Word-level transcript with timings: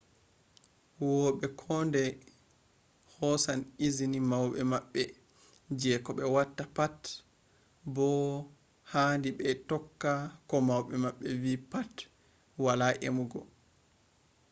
huwoɓe 0.97 1.45
kuodai 1.59 2.09
hosan 3.15 3.59
izini 3.85 4.19
mauɓe 4.29 4.59
maɓɓe 4.71 5.01
je 5.79 5.89
ko 6.05 6.11
ɓe 6.17 6.23
watta 6.35 6.63
pat 6.75 6.99
bo 7.93 8.07
haadi 8.91 9.29
ɓe 9.39 9.49
tokka 9.69 10.11
ko 10.49 10.55
mauɓe 10.67 10.95
maɓɓe 11.03 11.27
vi 11.41 11.53
pat 11.71 11.93
wala 12.63 12.87
emugo 13.07 13.39